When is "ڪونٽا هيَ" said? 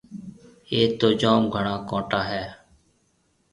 1.89-2.43